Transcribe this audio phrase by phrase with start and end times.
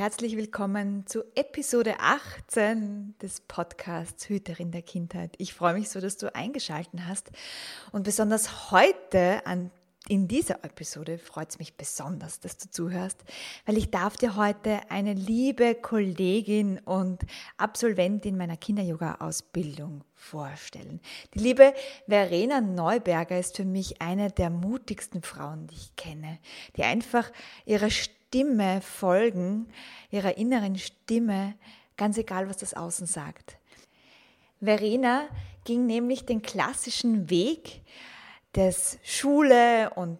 [0.00, 5.34] Herzlich willkommen zu Episode 18 des Podcasts Hüterin der Kindheit.
[5.36, 7.30] Ich freue mich so, dass du eingeschaltet hast
[7.92, 9.70] und besonders heute an
[10.08, 13.18] in dieser Episode freut es mich besonders, dass du zuhörst,
[13.66, 17.20] weil ich darf dir heute eine liebe Kollegin und
[17.58, 21.02] Absolventin meiner Kinder-Yoga-Ausbildung vorstellen.
[21.34, 21.74] Die liebe
[22.08, 26.38] Verena Neuberger ist für mich eine der mutigsten Frauen, die ich kenne,
[26.76, 27.30] die einfach
[27.66, 28.19] ihrer Stimme
[28.80, 29.68] folgen,
[30.10, 31.54] ihrer inneren Stimme,
[31.96, 33.58] ganz egal, was das Außen sagt.
[34.60, 35.28] Verena
[35.64, 37.82] ging nämlich den klassischen Weg,
[38.54, 40.18] des Schule und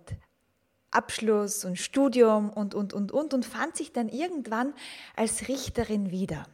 [0.91, 4.75] Abschluss und Studium und, und, und, und und fand sich dann irgendwann
[5.17, 6.47] als Richterin wieder.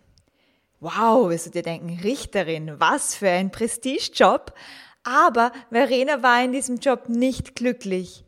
[0.81, 4.53] Wow, wirst du dir denken, Richterin, was für ein Prestigejob.
[5.05, 8.25] Aber Verena war in diesem Job nicht glücklich.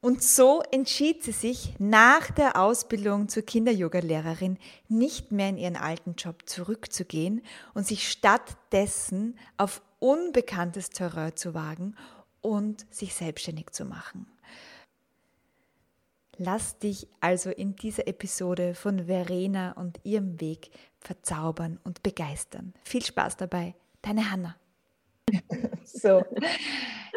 [0.00, 4.58] Und so entschied sie sich nach der Ausbildung zur Kinder-Yoga-Lehrerin
[4.88, 7.42] nicht mehr in ihren alten Job zurückzugehen
[7.74, 11.96] und sich stattdessen auf unbekanntes Terrain zu wagen
[12.40, 14.26] und sich selbstständig zu machen.
[16.38, 22.74] Lass dich also in dieser Episode von Verena und ihrem Weg verzaubern und begeistern.
[22.84, 24.56] Viel Spaß dabei, deine Hanna.
[25.84, 26.22] So,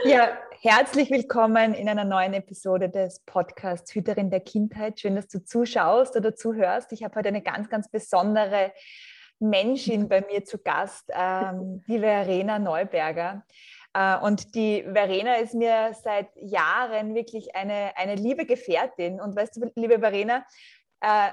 [0.06, 5.00] ja, herzlich willkommen in einer neuen Episode des Podcasts Hüterin der Kindheit.
[5.00, 6.92] Schön, dass du zuschaust oder zuhörst.
[6.92, 8.74] Ich habe heute eine ganz, ganz besondere
[9.40, 13.46] Menschin bei mir zu Gast, ähm, die Verena Neuberger.
[13.94, 19.22] Äh, und die Verena ist mir seit Jahren wirklich eine, eine liebe Gefährtin.
[19.22, 20.46] Und weißt du, liebe Verena,
[21.00, 21.30] äh,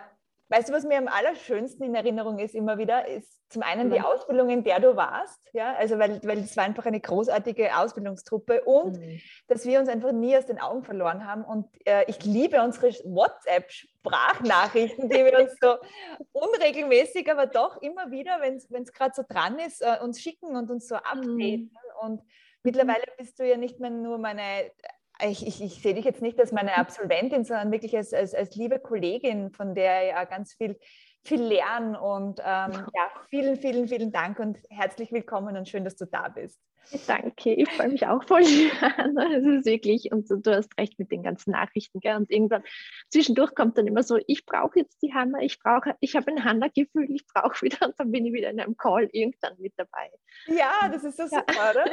[0.51, 4.01] weißt du, was mir am allerschönsten in Erinnerung ist immer wieder, ist zum einen die
[4.01, 8.65] Ausbildung, in der du warst, ja, also weil, weil es war einfach eine großartige Ausbildungstruppe
[8.65, 9.21] und mhm.
[9.47, 11.45] dass wir uns einfach nie aus den Augen verloren haben.
[11.45, 15.77] Und äh, ich liebe unsere WhatsApp-Sprachnachrichten, die wir uns so
[16.33, 20.71] unregelmäßig, aber doch immer wieder, wenn es gerade so dran ist, äh, uns schicken und
[20.71, 21.39] uns so updaten.
[21.39, 21.71] Mhm.
[22.01, 22.23] Und
[22.67, 24.73] Mittlerweile bist du ja nicht mehr nur meine,
[25.23, 28.57] ich, ich, ich sehe dich jetzt nicht als meine Absolventin, sondern wirklich als, als, als
[28.57, 30.77] liebe Kollegin, von der ja ganz viel,
[31.27, 31.97] viel lernen.
[31.97, 36.29] Und ähm, ja, vielen, vielen, vielen Dank und herzlich willkommen und schön, dass du da
[36.29, 36.61] bist.
[37.07, 38.43] Danke, ich freue mich auch voll.
[39.37, 42.17] Es ist wirklich, und du hast recht mit den ganzen Nachrichten, gell?
[42.17, 42.63] Und irgendwann
[43.11, 46.45] zwischendurch kommt dann immer so, ich brauche jetzt die Hanna, ich brauche, ich habe ein
[46.45, 50.11] Hanna-Gefühl, ich brauche wieder, und dann bin ich wieder in einem Call irgendwann mit dabei.
[50.47, 51.71] Ja, das ist so super, ja.
[51.71, 51.85] oder?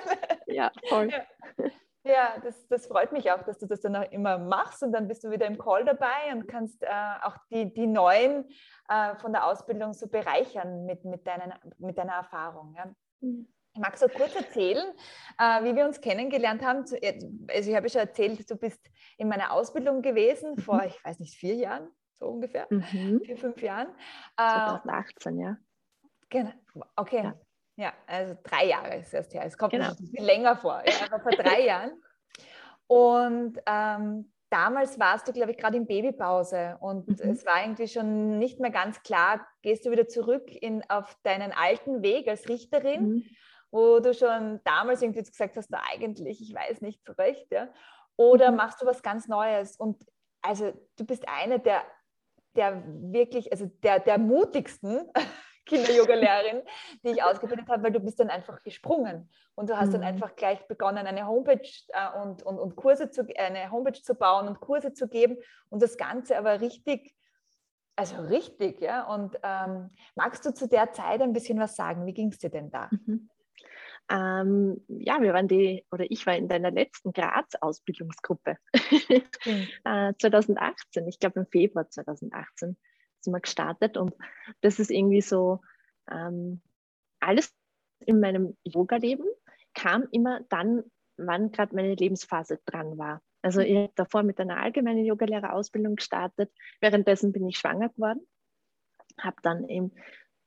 [0.46, 1.10] ja, voll.
[1.10, 1.70] Ja.
[2.04, 5.06] Ja, das, das freut mich auch, dass du das dann auch immer machst und dann
[5.06, 6.88] bist du wieder im Call dabei und kannst äh,
[7.22, 8.48] auch die, die Neuen
[8.88, 12.74] äh, von der Ausbildung so bereichern mit, mit, deinen, mit deiner Erfahrung.
[12.76, 12.92] Ja.
[13.20, 13.46] Mhm.
[13.74, 14.92] Ich mag so kurz erzählen,
[15.38, 16.84] äh, wie wir uns kennengelernt haben.
[17.00, 18.84] Äh, also ich habe schon erzählt, du bist
[19.16, 20.88] in meiner Ausbildung gewesen vor, mhm.
[20.88, 21.88] ich weiß nicht, vier Jahren,
[22.18, 23.20] so ungefähr, mhm.
[23.24, 23.88] vier, fünf Jahren.
[24.36, 25.56] 2018, äh, ja.
[26.28, 26.52] Genau,
[26.96, 27.22] okay.
[27.22, 27.34] Ja.
[27.76, 27.92] Ja.
[28.06, 29.44] also drei Jahre ist erst her.
[29.44, 29.92] Es kommt genau.
[29.94, 31.92] viel länger vor, ja, aber vor drei Jahren.
[32.86, 37.30] Und ähm, damals warst du, glaube ich, gerade in Babypause und mhm.
[37.30, 41.52] es war irgendwie schon nicht mehr ganz klar, gehst du wieder zurück in, auf deinen
[41.52, 43.24] alten Weg als Richterin mhm
[43.72, 47.68] wo du schon damals irgendwie gesagt hast, na, eigentlich, ich weiß nicht so recht, ja?
[48.16, 48.58] Oder mhm.
[48.58, 49.76] machst du was ganz Neues?
[49.76, 50.04] Und
[50.42, 51.82] also du bist eine der,
[52.54, 55.10] der wirklich, also der, der mutigsten
[55.72, 56.62] Kinder-Yoga-Lehrerin,
[57.02, 59.92] die ich ausgebildet habe, weil du bist dann einfach gesprungen und du hast mhm.
[59.92, 64.14] dann einfach gleich begonnen, eine Homepage äh, und, und, und Kurse zu, eine Homepage zu
[64.14, 65.38] bauen und Kurse zu geben
[65.70, 67.14] und das Ganze aber richtig,
[67.96, 69.04] also richtig, ja.
[69.04, 72.06] Und ähm, magst du zu der Zeit ein bisschen was sagen?
[72.06, 72.88] Wie ging es dir denn da?
[72.90, 73.28] Mhm.
[74.10, 78.56] Ähm, ja, wir waren die, oder ich war in deiner letzten Graz-Ausbildungsgruppe
[79.44, 79.68] mhm.
[79.84, 82.76] äh, 2018, ich glaube im Februar 2018
[83.22, 84.14] sind wir gestartet und
[84.60, 85.60] das ist irgendwie so,
[86.10, 86.60] ähm,
[87.20, 87.54] alles
[88.04, 89.24] in meinem Yoga-Leben
[89.74, 90.82] kam immer dann,
[91.16, 93.22] wann gerade meine Lebensphase dran war.
[93.42, 98.26] Also ich habe davor mit einer allgemeinen Yogalehrerausbildung gestartet, währenddessen bin ich schwanger geworden,
[99.18, 99.92] habe dann eben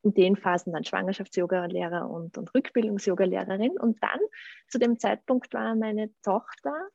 [0.04, 3.71] in den Phasen dann Schwangerschafts-Yoga-Lehrer und, und Rückbildungs-Yoga-Lehrerin.
[3.71, 4.19] Und dann
[4.68, 6.89] zu dem Zeitpunkt war meine Tochter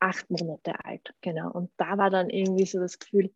[0.00, 1.14] acht Monate alt.
[1.20, 1.50] Genau.
[1.52, 3.32] Und da war dann irgendwie so das Gefühl,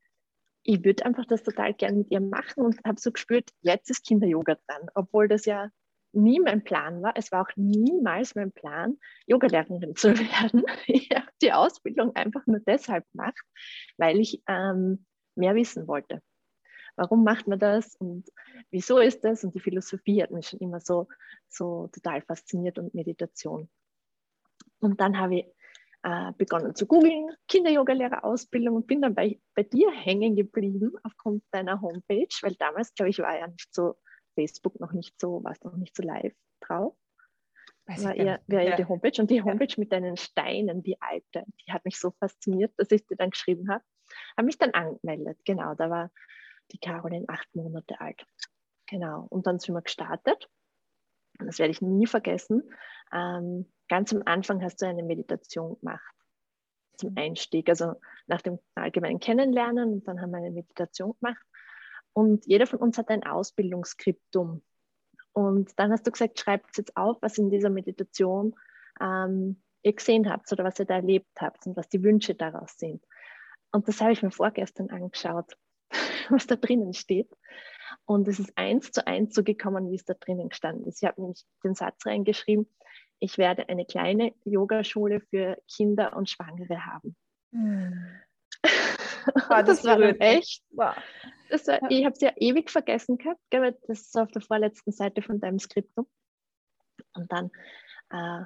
[0.62, 4.06] ich würde einfach das total gern mit ihr machen und habe so gespürt, jetzt ist
[4.06, 5.70] Kinder-Yoga dran, obwohl das ja
[6.12, 7.12] nie mein Plan war.
[7.16, 10.64] Es war auch niemals mein Plan, Yogalehrerin zu werden.
[10.86, 13.38] Ich habe die Ausbildung einfach nur deshalb gemacht,
[13.96, 16.20] weil ich ähm, mehr wissen wollte.
[16.96, 18.28] Warum macht man das und
[18.70, 19.44] wieso ist das?
[19.44, 21.08] Und die Philosophie hat mich schon immer so,
[21.48, 23.70] so total fasziniert und Meditation.
[24.80, 25.46] Und dann habe ich
[26.02, 31.80] äh, begonnen zu googeln, Kinder-Yoga-Lehrerausbildung und bin dann bei, bei dir hängen geblieben aufgrund deiner
[31.80, 33.96] Homepage, weil damals, glaube ich, war ja nicht so,
[34.34, 36.96] Facebook noch nicht so, war es noch nicht so live drauf.
[37.86, 38.76] Weiß war eher, war eher ja.
[38.76, 39.74] die Homepage und die Homepage ja.
[39.78, 43.68] mit deinen Steinen, die alte, die hat mich so fasziniert, dass ich dir dann geschrieben
[43.68, 43.82] habe.
[44.36, 46.10] Habe mich dann angemeldet, genau, da war
[46.72, 48.24] die Caroline acht Monate alt.
[48.86, 50.48] Genau, und dann sind wir gestartet.
[51.46, 52.62] Das werde ich nie vergessen.
[53.12, 56.14] Ähm, ganz am Anfang hast du eine Meditation gemacht
[56.96, 57.94] zum Einstieg, also
[58.26, 61.42] nach dem allgemeinen Kennenlernen und dann haben wir eine Meditation gemacht
[62.12, 64.62] und jeder von uns hat ein Ausbildungsskriptum
[65.32, 68.54] und dann hast du gesagt, schreibt jetzt auf, was in dieser Meditation
[69.00, 72.76] ähm, ihr gesehen habt oder was ihr da erlebt habt und was die Wünsche daraus
[72.76, 73.04] sind.
[73.72, 75.56] Und das habe ich mir vorgestern angeschaut,
[76.28, 77.30] was da drinnen steht.
[78.04, 81.02] Und es ist eins zu eins so gekommen, wie es da drinnen gestanden ist.
[81.02, 82.66] Ich habe nämlich den Satz reingeschrieben,
[83.20, 87.14] ich werde eine kleine Yogaschule für Kinder und Schwangere haben.
[87.52, 88.20] Hm.
[89.24, 90.62] Wow, das, das war dann echt.
[90.70, 90.94] Wow.
[91.50, 93.40] Das war, Ich habe es ja ewig vergessen gehabt.
[93.50, 93.76] Gell?
[93.86, 96.06] Das ist auf der vorletzten Seite von deinem Skriptum.
[97.14, 97.50] Und dann
[98.10, 98.44] äh,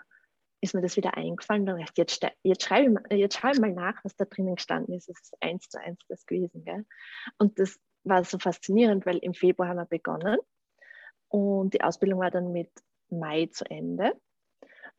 [0.60, 1.66] ist mir das wieder eingefallen.
[1.66, 4.94] Dann dachte jetzt, jetzt, schreibe ich, jetzt schreibe ich mal nach, was da drinnen gestanden
[4.94, 5.08] ist.
[5.08, 6.64] Es ist eins zu eins das gewesen.
[6.64, 6.84] Gell?
[7.38, 10.38] Und das war so faszinierend, weil im Februar haben wir begonnen
[11.28, 12.70] und die Ausbildung war dann mit
[13.10, 14.12] Mai zu Ende.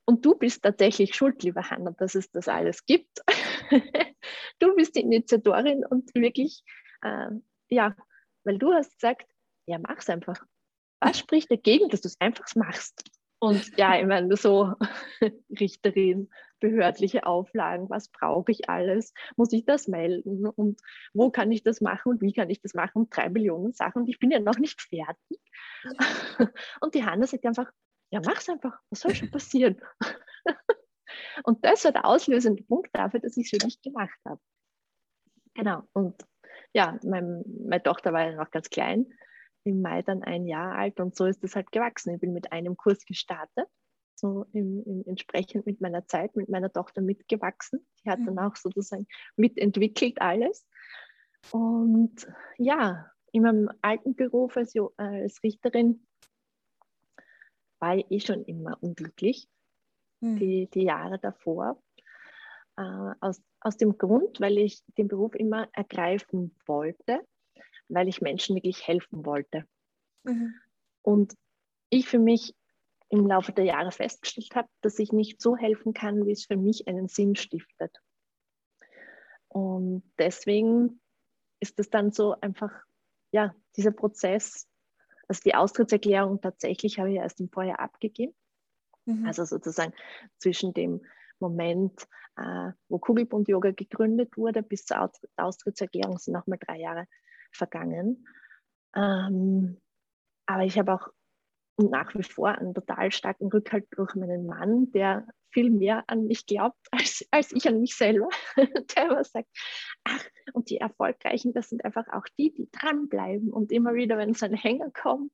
[0.06, 3.24] Und du bist tatsächlich schuld, lieber Hanna, dass es das alles gibt.
[4.60, 6.63] du bist die Initiatorin und wirklich,
[7.02, 7.30] äh,
[7.69, 7.96] ja,
[8.44, 9.28] weil du hast gesagt,
[9.66, 10.44] ja, mach's einfach.
[11.00, 13.04] Was spricht dagegen, dass du es einfach machst?
[13.40, 14.74] Und ja, ich meine, so
[15.60, 16.30] Richterin,
[16.70, 19.14] behördliche Auflagen, was brauche ich alles?
[19.36, 20.48] Muss ich das melden?
[20.48, 20.82] Und
[21.14, 23.08] wo kann ich das machen und wie kann ich das machen?
[23.10, 25.40] drei Millionen Sachen und ich bin ja noch nicht fertig.
[26.82, 27.72] Und die Hanna sagt einfach,
[28.12, 29.80] ja, mach's einfach, was soll schon passieren?
[31.44, 34.42] und das war der auslösende Punkt dafür, dass ich es wirklich gemacht habe.
[35.54, 36.16] Genau, und
[36.74, 39.08] ja, mein, meine Tochter war ja noch ganz klein,
[39.64, 42.14] im Mai dann ein Jahr alt und so ist das halt gewachsen.
[42.16, 43.68] Ich bin mit einem Kurs gestartet,
[44.16, 47.86] so im, im, entsprechend mit meiner Zeit, mit meiner Tochter mitgewachsen.
[48.04, 48.40] Die hat dann mhm.
[48.40, 50.66] auch sozusagen mitentwickelt alles.
[51.52, 52.28] Und
[52.58, 56.08] ja, in meinem alten Beruf als, als Richterin
[57.80, 59.48] war ich eh schon immer unglücklich,
[60.22, 60.38] hm.
[60.38, 61.82] die, die Jahre davor.
[62.78, 67.26] Äh, aus, aus dem Grund, weil ich den Beruf immer ergreifen wollte,
[67.88, 69.66] weil ich Menschen wirklich helfen wollte.
[70.24, 70.56] Mhm.
[71.02, 71.36] Und
[71.90, 72.56] ich für mich
[73.10, 76.57] im Laufe der Jahre festgestellt habe, dass ich nicht so helfen kann, wie es für
[76.57, 77.96] mich einen Sinn stiftet.
[79.48, 81.00] Und deswegen
[81.60, 82.72] ist es dann so einfach,
[83.32, 84.68] ja, dieser Prozess
[85.27, 88.34] also die Austrittserklärung tatsächlich habe ich erst im Vorjahr abgegeben.
[89.06, 89.25] Mhm.
[89.25, 89.94] Also sozusagen
[90.38, 91.01] zwischen dem
[91.39, 97.08] Moment, äh, wo Kugelbund Yoga gegründet wurde, bis zur Austrittserklärung sind nochmal drei Jahre
[97.51, 98.27] vergangen.
[98.96, 99.82] Ähm,
[100.46, 101.08] aber ich habe auch
[101.77, 106.46] nach wie vor einen total starken Rückhalt durch meinen Mann, der viel mehr an mich
[106.46, 108.29] glaubt als, als ich an mich selber,
[108.96, 109.50] der immer sagt,
[110.03, 114.34] ach, und die Erfolgreichen, das sind einfach auch die, die dranbleiben und immer wieder, wenn
[114.34, 115.32] so ein Hänger kommt,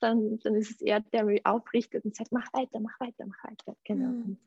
[0.00, 3.26] dann, dann ist es eher der, der mich aufrichtet und sagt, mach weiter, mach weiter,
[3.26, 3.76] mach weiter.
[3.84, 4.08] Genau.
[4.08, 4.38] Mhm.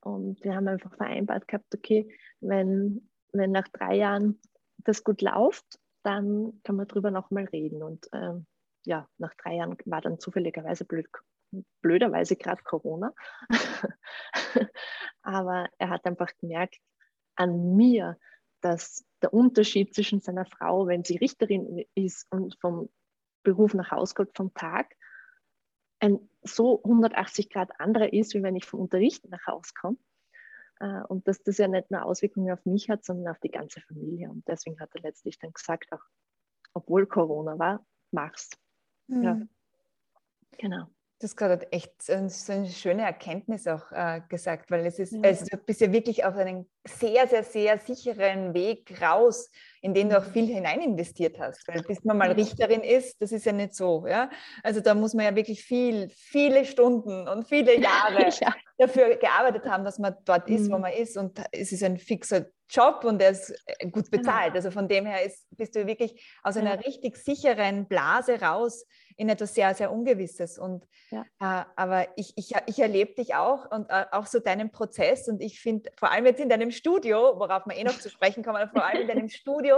[0.00, 4.40] Und wir haben einfach vereinbart gehabt, okay, wenn, wenn nach drei Jahren
[4.78, 7.82] das gut läuft, dann kann man drüber nochmal reden.
[7.82, 8.46] Und ähm,
[8.84, 11.08] ja, nach drei Jahren war dann zufälligerweise blöd,
[11.82, 13.12] blöderweise gerade Corona.
[15.22, 16.78] Aber er hat einfach gemerkt
[17.36, 18.18] an mir,
[18.60, 22.90] dass der Unterschied zwischen seiner Frau, wenn sie Richterin ist und vom
[23.42, 24.94] Beruf nach Hause geht, vom Tag,
[26.00, 29.98] ein so 180 Grad anderer ist, wie wenn ich vom Unterrichten nach Hause komme.
[30.80, 33.80] Äh, und dass das ja nicht nur Auswirkungen auf mich hat, sondern auf die ganze
[33.82, 34.30] Familie.
[34.30, 36.02] Und deswegen hat er letztlich dann gesagt, auch
[36.72, 38.50] obwohl Corona war, mach's.
[39.10, 39.22] Mhm.
[39.22, 39.40] Ja.
[40.58, 40.86] Genau.
[41.18, 45.20] Du hast gerade echt so eine schöne Erkenntnis auch äh, gesagt, weil es ist, ja.
[45.22, 49.50] also du bist ja wirklich auf einen sehr, sehr, sehr sicheren Weg raus,
[49.82, 50.32] in den du auch mhm.
[50.32, 51.68] viel hinein investiert hast.
[51.68, 54.06] Weil bis man mal Richterin ist, das ist ja nicht so.
[54.06, 54.30] Ja?
[54.62, 58.54] Also da muss man ja wirklich viel, viele Stunden und viele Jahre ja.
[58.78, 60.72] dafür gearbeitet haben, dass man dort ist, mhm.
[60.72, 61.18] wo man ist.
[61.18, 64.22] Und es ist ein fixer Job und der ist äh, gut genau.
[64.22, 64.54] bezahlt.
[64.54, 66.80] Also von dem her ist, bist du wirklich aus einer ja.
[66.80, 68.86] richtig sicheren Blase raus
[69.16, 70.58] in etwas sehr, sehr Ungewisses.
[70.58, 71.26] Und, ja.
[71.40, 75.42] äh, aber ich, ich, ich erlebe dich auch und äh, auch so deinen Prozess und
[75.42, 78.56] ich finde, vor allem jetzt in deinem Studio, worauf wir eh noch zu sprechen kommen,
[78.56, 79.76] aber vor allem in deinem Studio,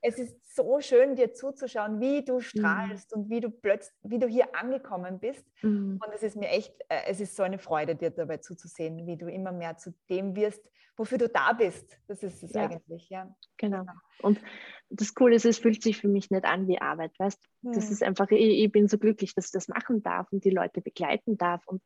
[0.00, 3.22] es ist so schön, dir zuzuschauen, wie du strahlst mhm.
[3.22, 5.44] und wie du plötzlich, wie du hier angekommen bist.
[5.62, 5.98] Mhm.
[6.04, 9.16] Und es ist mir echt, äh, es ist so eine Freude, dir dabei zuzusehen, wie
[9.16, 10.62] du immer mehr zu dem wirst,
[10.96, 11.98] wofür du da bist.
[12.06, 12.64] Das ist es ja.
[12.64, 13.34] eigentlich, ja.
[13.56, 13.80] Genau.
[13.80, 13.92] genau.
[14.22, 14.40] Und
[14.90, 17.72] das Coole ist, es fühlt sich für mich nicht an wie Arbeit, weißt du?
[17.72, 17.92] Das hm.
[17.92, 20.80] ist einfach, ich, ich, bin so glücklich, dass ich das machen darf und die Leute
[20.80, 21.66] begleiten darf.
[21.66, 21.82] Und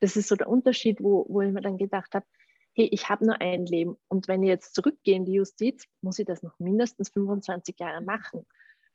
[0.00, 2.26] das ist so der Unterschied, wo, wo ich mir dann gedacht habe,
[2.74, 3.96] hey, ich habe nur ein Leben.
[4.08, 8.00] Und wenn ich jetzt zurückgehe in die Justiz, muss ich das noch mindestens 25 Jahre
[8.02, 8.46] machen.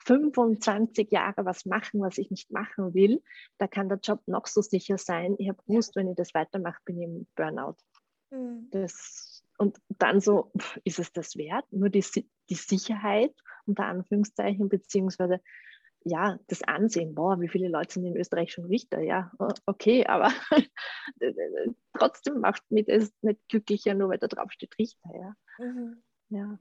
[0.05, 3.21] 25 Jahre was machen, was ich nicht machen will,
[3.57, 5.35] da kann der Job noch so sicher sein.
[5.37, 7.75] Ich habe gewusst, wenn ich das weitermache, bin ich im Burnout.
[8.31, 8.69] Mhm.
[8.71, 10.51] Das, und dann so,
[10.83, 11.65] ist es das wert?
[11.71, 12.05] Nur die,
[12.49, 13.33] die Sicherheit,
[13.65, 15.41] unter Anführungszeichen, beziehungsweise
[16.03, 19.31] ja, das Ansehen, boah, wie viele Leute sind in Österreich schon Richter, ja,
[19.65, 20.31] okay, aber
[21.93, 25.35] trotzdem macht mich das nicht glücklicher, nur weil da drauf steht Richter, ja.
[25.57, 26.01] Mhm.
[26.29, 26.59] ja.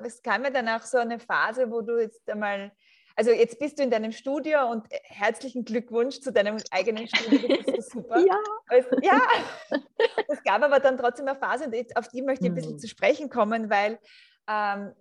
[0.00, 2.72] Es kam mir dann auch so eine Phase, wo du jetzt einmal
[3.18, 7.48] also jetzt bist du in deinem Studio und äh, herzlichen Glückwunsch zu deinem eigenen Studio.
[7.48, 8.18] Das ist super.
[8.26, 8.38] ja.
[8.70, 9.20] Es, ja.
[10.28, 12.78] Es gab aber dann trotzdem eine Phase, und auf die möchte ich ein bisschen mhm.
[12.78, 13.98] zu sprechen kommen, weil
[14.48, 14.92] ähm,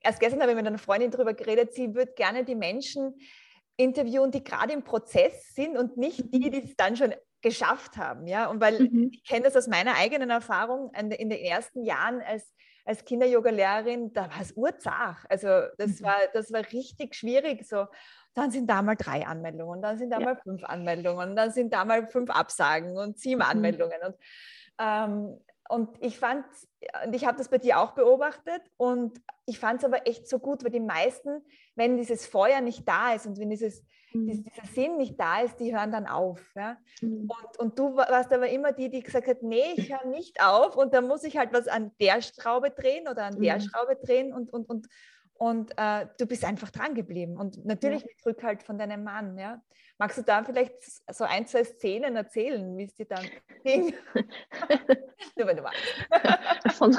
[0.00, 3.18] erst gestern habe ich mit einer Freundin darüber geredet, sie würde gerne die Menschen
[3.76, 7.12] interviewen, die gerade im Prozess sind und nicht die, die es dann schon
[7.42, 8.28] geschafft haben.
[8.28, 8.46] Ja?
[8.46, 9.10] Und weil mhm.
[9.12, 12.54] ich kenne das aus meiner eigenen Erfahrung in den ersten Jahren als
[12.88, 15.26] als Kinder-Yoga-Lehrerin, da war es urzach.
[15.28, 16.04] Also das, mhm.
[16.04, 17.68] war, das war richtig schwierig.
[17.68, 17.86] So,
[18.32, 20.24] dann sind da mal drei Anmeldungen, dann sind da ja.
[20.24, 23.50] mal fünf Anmeldungen, dann sind da mal fünf Absagen und sieben mhm.
[23.50, 23.98] Anmeldungen.
[24.06, 24.16] Und,
[24.80, 26.46] ähm, und ich fand,
[27.04, 30.38] und ich habe das bei dir auch beobachtet und ich fand es aber echt so
[30.38, 34.44] gut, weil die meisten, wenn dieses Feuer nicht da ist und wenn dieses mhm.
[34.44, 36.52] dieser Sinn nicht da ist, die hören dann auf.
[36.54, 36.76] Ja?
[37.00, 37.28] Mhm.
[37.30, 40.76] Und, und du warst aber immer die, die gesagt hat, nee, ich höre nicht auf
[40.76, 43.42] und da muss ich halt was an der Schraube drehen oder an mhm.
[43.42, 44.88] der Schraube drehen und, und, und,
[45.38, 47.36] und äh, du bist einfach dran geblieben.
[47.36, 48.08] Und natürlich ja.
[48.08, 49.38] mit Rückhalt von deinem Mann.
[49.38, 49.62] Ja?
[49.96, 50.74] Magst du da vielleicht
[51.12, 53.24] so ein, zwei Szenen erzählen, wie es dir dann
[53.64, 53.94] ging?
[55.36, 56.74] Nur wenn du weißt.
[56.76, 56.96] von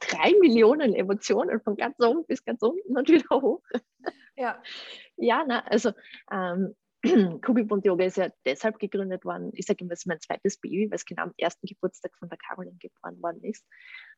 [0.00, 3.62] drei Millionen Emotionen, von ganz oben bis ganz unten und wieder hoch.
[4.36, 4.62] Ja.
[5.16, 5.92] Ja, na, also
[6.30, 6.74] ähm,
[7.44, 9.50] Kugelbund Yoga ist ja deshalb gegründet worden.
[9.54, 12.28] Ich sage immer, es ist mein zweites Baby, weil es genau am ersten Geburtstag von
[12.28, 13.66] der Caroline geboren worden ist.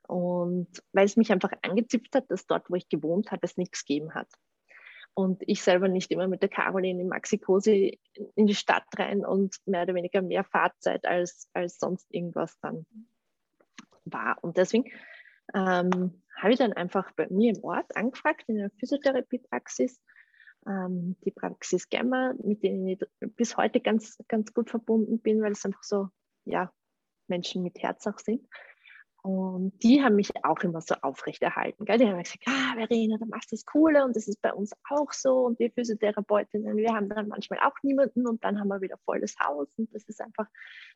[0.07, 3.85] Und weil es mich einfach angezipft hat, dass dort, wo ich gewohnt habe, es nichts
[3.87, 4.29] gegeben hat.
[5.15, 8.01] Und ich selber nicht immer mit der Caroline in Maxi-Cosi
[8.35, 12.85] in die Stadt rein und mehr oder weniger mehr Fahrzeit als, als sonst irgendwas dann
[14.05, 14.37] war.
[14.43, 14.91] Und deswegen
[15.55, 20.01] ähm, habe ich dann einfach bei mir im Ort angefragt, in der Physiotherapiepraxis,
[20.67, 23.01] ähm, die Praxis Gemma, mit denen ich
[23.37, 26.09] bis heute ganz, ganz gut verbunden bin, weil es einfach so,
[26.45, 26.73] ja,
[27.29, 28.47] Menschen mit Herz auch sind.
[29.23, 31.87] Und die haben mich auch immer so aufrechterhalten.
[31.87, 31.97] Gell?
[31.97, 35.15] Die haben gesagt, ah, Verena, du machst das Coole und das ist bei uns auch
[35.15, 35.47] so.
[35.47, 39.35] Und wir Physiotherapeutinnen, wir haben dann manchmal auch niemanden und dann haben wir wieder volles
[39.43, 40.47] Haus und das ist einfach,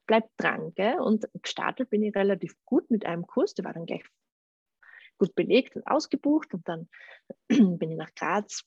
[0.06, 0.74] bleibt dran.
[0.74, 1.00] Gell?
[1.00, 4.04] Und gestartet bin ich relativ gut mit einem Kurs, der war dann gleich
[5.16, 6.88] gut belegt und ausgebucht und dann
[7.48, 8.62] bin ich nach Graz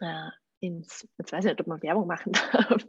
[0.00, 0.30] äh,
[0.60, 2.84] ins, jetzt weiß ich nicht, ob man Werbung machen darf,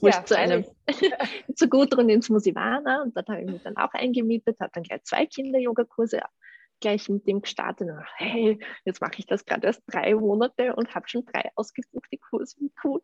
[0.00, 0.64] ja, zu einem,
[1.54, 5.02] zu Gudrun ins Musivana und dort habe ich mich dann auch eingemietet, habe dann gleich
[5.04, 6.20] zwei Kinder-Yoga-Kurse
[6.80, 7.88] gleich mit dem gestartet.
[7.88, 12.18] Und hey, jetzt mache ich das gerade erst drei Monate und habe schon drei ausgebuchte
[12.18, 13.02] Kurse, wie cool.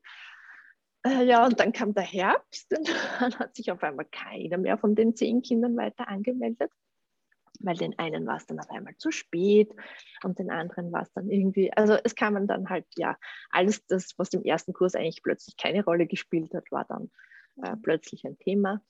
[1.04, 2.88] Äh, ja, und dann kam der Herbst und
[3.20, 6.70] dann hat sich auf einmal keiner mehr von den zehn Kindern weiter angemeldet
[7.60, 9.72] weil den einen war es dann auf einmal zu spät
[10.22, 13.16] und den anderen war es dann irgendwie, also es kamen dann halt, ja,
[13.50, 17.10] alles das, was im ersten Kurs eigentlich plötzlich keine Rolle gespielt hat, war dann
[17.62, 18.82] äh, plötzlich ein Thema.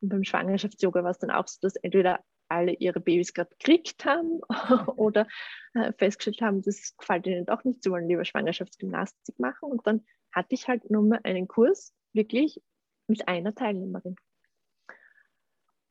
[0.00, 4.04] Und beim Schwangerschafts-Yoga war es dann auch so, dass entweder alle ihre Babys gerade gekriegt
[4.04, 4.40] haben
[4.96, 5.26] oder
[5.74, 9.70] äh, festgestellt haben, das gefällt ihnen doch nicht, sie wollen lieber Schwangerschaftsgymnastik machen.
[9.70, 12.60] Und dann hatte ich halt nur mal einen Kurs, wirklich
[13.08, 14.16] mit einer Teilnehmerin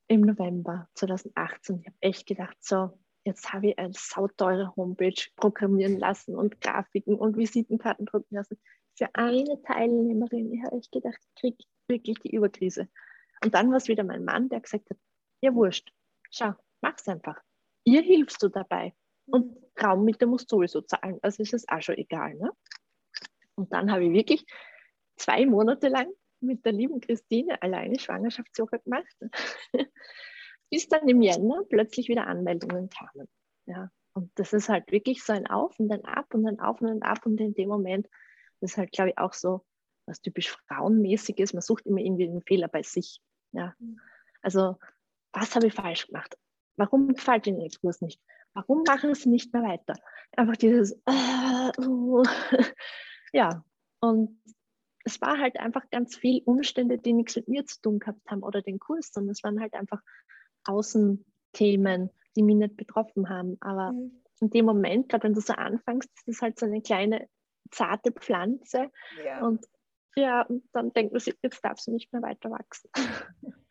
[0.07, 1.79] im November 2018.
[1.79, 7.15] Ich habe echt gedacht, so, jetzt habe ich eine sauteure Homepage programmieren lassen und Grafiken
[7.15, 8.59] und Visitenkarten drucken lassen
[8.95, 10.53] für eine Teilnehmerin.
[10.53, 11.57] Ich habe echt gedacht, ich kriege
[11.87, 12.87] wirklich die Überkrise.
[13.43, 14.97] Und dann war es wieder mein Mann, der gesagt hat,
[15.41, 15.91] ja wurscht,
[16.31, 17.41] schau, mach's einfach.
[17.83, 18.93] Ihr hilfst du dabei.
[19.27, 22.35] Und Raummiete musst du sowieso zahlen, also ist es auch schon egal.
[22.35, 22.51] Ne?
[23.55, 24.45] Und dann habe ich wirklich
[25.17, 26.07] zwei Monate lang
[26.45, 29.15] mit der lieben Christine alleine Schwangerschaftsyoga gemacht,
[30.69, 33.27] bis dann im Jänner plötzlich wieder Anmeldungen kamen.
[33.65, 36.81] Ja, und das ist halt wirklich so ein Auf und ein Ab und ein Auf
[36.81, 38.07] und ein Ab und in dem Moment,
[38.61, 39.65] das ist halt, glaube ich, auch so
[40.07, 41.53] was typisch frauenmäßig ist.
[41.53, 43.21] Man sucht immer irgendwie den Fehler bei sich.
[43.51, 43.73] Ja.
[44.41, 44.77] Also,
[45.33, 46.37] was habe ich falsch gemacht?
[46.77, 48.21] Warum gefällt Ihnen der Kurs nicht?
[48.53, 49.95] Warum machen Sie nicht mehr weiter?
[50.35, 52.23] Einfach dieses, äh, uh,
[53.33, 53.63] ja.
[53.99, 54.39] Und
[55.05, 58.43] es war halt einfach ganz viel Umstände, die nichts mit mir zu tun gehabt haben
[58.43, 60.01] oder den Kurs, sondern es waren halt einfach
[60.65, 63.57] Außenthemen, die mich nicht betroffen haben.
[63.61, 64.23] Aber mhm.
[64.41, 67.29] in dem Moment, gerade wenn du so anfängst, ist das halt so eine kleine
[67.71, 68.91] zarte Pflanze.
[69.23, 69.45] Ja.
[69.45, 69.65] Und
[70.17, 72.89] ja, und dann denkt man sich, jetzt darf sie nicht mehr weiter wachsen.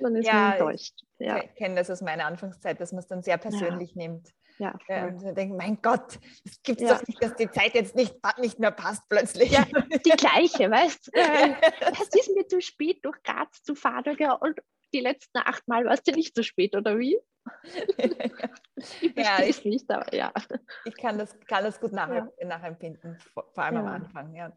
[0.00, 1.04] dann ist ja, man enttäuscht.
[1.18, 1.44] Ja.
[1.44, 4.08] Ich kenne das aus meiner Anfangszeit, dass man es dann sehr persönlich ja.
[4.08, 4.32] nimmt.
[4.62, 5.08] Ja, voll.
[5.08, 6.94] und dann denkt, mein Gott, es gibt ja.
[6.94, 9.50] doch nicht, dass die Zeit jetzt nicht, nicht mehr passt plötzlich.
[9.50, 11.10] Ja, die gleiche, weißt du?
[11.18, 11.56] Äh,
[11.90, 14.60] es ist mir zu spät, durch Graz zu fahren und
[14.94, 17.18] die letzten acht Mal warst du nicht zu spät, oder wie?
[17.96, 20.32] ich ja, ich, nicht, aber ja.
[20.84, 22.28] Ich kann das, kann das gut nach, ja.
[22.44, 23.80] nachempfinden, vor, allem ja.
[23.80, 24.56] am Anfang, ja.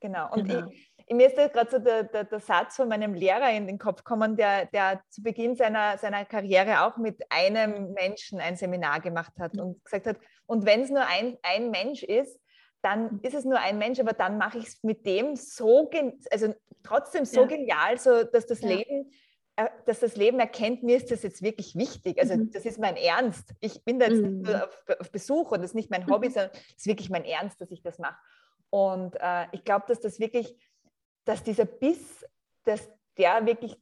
[0.00, 0.32] Genau.
[0.32, 0.70] Und genau.
[0.70, 4.04] Ich, mir ist gerade so der, der, der, Satz von meinem Lehrer in den Kopf
[4.04, 9.32] gekommen, der, der zu Beginn seiner, seiner Karriere auch mit einem Menschen ein Seminar gemacht
[9.38, 12.38] hat und gesagt hat, und wenn es nur ein, ein Mensch ist,
[12.82, 15.90] dann ist es nur ein Mensch, aber dann mache ich es mit dem so,
[16.30, 17.46] also trotzdem so ja.
[17.46, 18.68] genial, so dass das ja.
[18.68, 19.10] Leben
[19.56, 22.18] äh, dass das Leben erkennt, mir ist das jetzt wirklich wichtig.
[22.20, 22.50] Also mhm.
[22.50, 23.54] das ist mein Ernst.
[23.60, 24.38] Ich bin da jetzt mhm.
[24.38, 27.08] nicht nur auf, auf, Besuch und das ist nicht mein Hobby, sondern es ist wirklich
[27.08, 28.16] mein Ernst, dass ich das mache.
[28.70, 30.56] Und äh, ich glaube, dass das wirklich,
[31.24, 32.24] dass dieser Biss,
[32.64, 33.78] dass der wirklich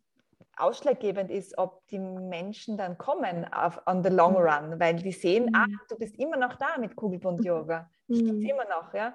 [0.56, 4.38] ausschlaggebend ist, ob die Menschen dann kommen auf, on the long mhm.
[4.38, 5.54] run, weil die sehen, mhm.
[5.54, 7.90] ah, du bist immer noch da mit Kugelbund-Yoga.
[8.08, 8.42] Ich mhm.
[8.42, 9.14] immer noch, ja.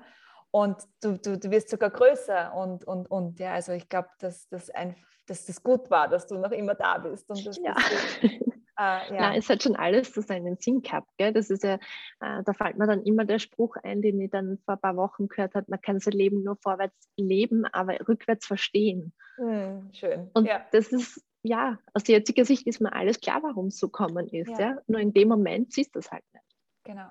[0.52, 4.48] Und du, du, du wirst sogar größer und, und, und, ja, also ich glaube, dass
[4.50, 4.96] das, ein,
[5.28, 7.30] dass das gut war, dass du noch immer da bist.
[7.30, 7.76] Und ja.
[7.76, 8.32] Das
[8.80, 9.22] Äh, ja.
[9.22, 11.10] Nein, es hat schon alles so seinen Sinn gehabt.
[11.18, 11.34] Gell?
[11.34, 11.76] Das ist ja,
[12.20, 14.96] äh, da fällt mir dann immer der Spruch ein, den ich dann vor ein paar
[14.98, 19.14] Wochen gehört habe, man kann sein Leben nur vorwärts leben, aber rückwärts verstehen.
[19.38, 20.30] Mhm, schön.
[20.34, 20.66] Und ja.
[20.72, 24.50] das ist, ja, aus jetziger Sicht ist mir alles klar, warum es so kommen ist.
[24.52, 24.60] Ja.
[24.60, 24.78] ja.
[24.88, 26.46] Nur in dem Moment siehst du es halt nicht.
[26.84, 27.10] Genau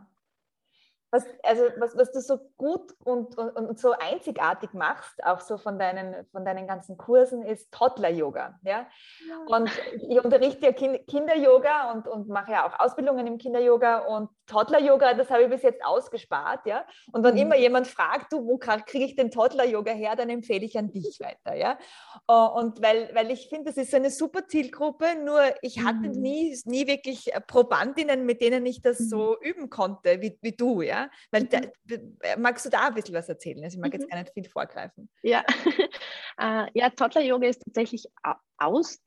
[1.16, 5.58] was, also was, was du so gut und, und, und, so einzigartig machst, auch so
[5.58, 8.58] von deinen, von deinen ganzen Kursen, ist Toddler-Yoga.
[8.62, 8.86] Ja?
[9.28, 9.36] ja?
[9.46, 9.70] Und
[10.08, 15.14] ich unterrichte ja kind, Kinder-Yoga und, und mache ja auch Ausbildungen im Kinder-Yoga und Toddler-Yoga,
[15.14, 16.66] das habe ich bis jetzt ausgespart.
[16.66, 16.86] Ja?
[17.12, 17.40] Und wenn mhm.
[17.40, 21.18] immer jemand fragt, du, wo kriege ich den Toddler-Yoga her, dann empfehle ich an dich
[21.20, 21.54] weiter.
[21.54, 21.78] Ja?
[22.26, 26.20] Und weil, weil ich finde, das ist eine super Zielgruppe, nur ich hatte mhm.
[26.20, 29.48] nie, nie wirklich Probandinnen, mit denen ich das so mhm.
[29.48, 30.82] üben konnte, wie, wie du.
[30.82, 31.10] Ja?
[31.30, 31.48] Weil mhm.
[31.50, 31.58] da,
[32.22, 33.62] äh, magst du da ein bisschen was erzählen?
[33.64, 34.00] Also ich mag mhm.
[34.00, 35.08] jetzt gar nicht viel vorgreifen.
[35.22, 35.44] Ja,
[36.40, 38.06] äh, ja Toddler-Yoga ist tatsächlich
[38.58, 39.00] aus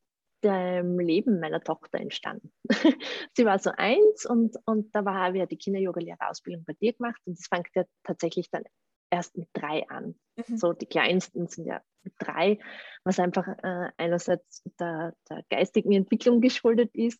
[0.43, 2.51] dem Leben meiner Tochter entstanden.
[3.33, 7.37] sie war so eins und, und da war, wir die Kinder-Yoga-Lehrerausbildung bei dir gemacht und
[7.37, 8.63] das fängt ja tatsächlich dann
[9.11, 10.15] erst mit drei an.
[10.35, 10.57] Mhm.
[10.57, 12.59] So die kleinsten sind ja mit drei,
[13.03, 17.19] was einfach äh, einerseits der, der geistigen Entwicklung geschuldet ist,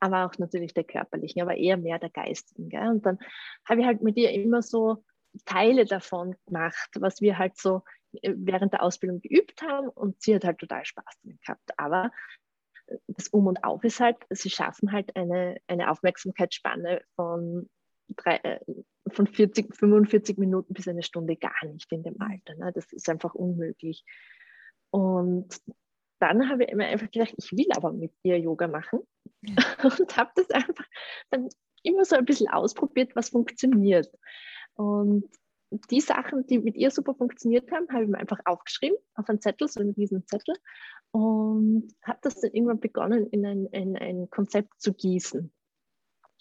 [0.00, 2.68] aber auch natürlich der körperlichen, aber eher mehr der geistigen.
[2.68, 2.88] Gell?
[2.88, 3.18] Und dann
[3.68, 5.04] habe ich halt mit ihr immer so
[5.44, 7.82] Teile davon gemacht, was wir halt so
[8.22, 11.70] äh, während der Ausbildung geübt haben und sie hat halt total Spaß damit gehabt.
[11.76, 12.10] Aber
[13.08, 17.68] das Um und Auf ist halt, sie schaffen halt eine, eine Aufmerksamkeitsspanne von,
[18.16, 18.60] drei, äh,
[19.08, 22.54] von 40, 45 Minuten bis eine Stunde gar nicht in dem Alter.
[22.56, 22.72] Ne?
[22.72, 24.04] Das ist einfach unmöglich.
[24.90, 25.48] Und
[26.20, 29.00] dann habe ich mir einfach gedacht, ich will aber mit ihr Yoga machen
[29.42, 29.54] ja.
[29.84, 30.86] und habe das einfach
[31.30, 31.48] dann
[31.82, 34.10] immer so ein bisschen ausprobiert, was funktioniert.
[34.74, 35.24] Und
[35.90, 39.40] die Sachen, die mit ihr super funktioniert haben, habe ich mir einfach aufgeschrieben auf einen
[39.40, 40.56] Zettel, so einen riesen Zettel
[41.12, 45.52] und habe das dann irgendwann begonnen, in ein, in ein Konzept zu gießen.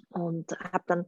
[0.10, 1.06] Und habe dann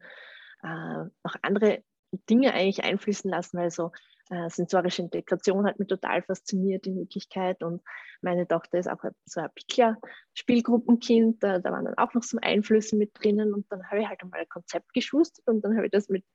[0.63, 1.83] äh, noch andere
[2.29, 3.91] Dinge eigentlich einfließen lassen, weil so
[4.29, 7.63] äh, sensorische Integration hat mich total fasziniert in Wirklichkeit.
[7.63, 7.81] Und
[8.21, 11.41] meine Tochter ist auch so ein Pickler-Spielgruppenkind.
[11.43, 13.53] Da, da waren dann auch noch so Einflüsse mit drinnen.
[13.53, 16.25] Und dann habe ich halt einmal ein Konzept geschustert und dann habe ich das mit,